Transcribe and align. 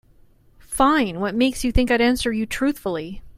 Fine, 0.57 1.19
what 1.19 1.35
makes 1.35 1.63
you 1.63 1.71
think 1.71 1.91
I'd 1.91 2.01
answer 2.01 2.33
you 2.33 2.47
truthfully? 2.47 3.21